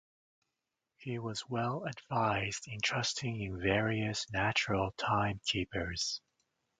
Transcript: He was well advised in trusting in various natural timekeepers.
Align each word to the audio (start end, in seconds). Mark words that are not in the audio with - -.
He 0.97 1.19
was 1.19 1.47
well 1.47 1.83
advised 1.83 2.67
in 2.67 2.81
trusting 2.81 3.39
in 3.39 3.61
various 3.61 4.25
natural 4.31 4.95
timekeepers. 4.97 6.21